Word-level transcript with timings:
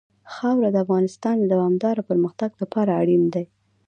خاوره 0.33 0.69
د 0.71 0.77
افغانستان 0.85 1.35
د 1.39 1.43
دوامداره 1.53 2.01
پرمختګ 2.09 2.49
لپاره 2.61 2.91
ډېر 2.91 2.97
اړین 3.01 3.23
دي. 3.33 3.45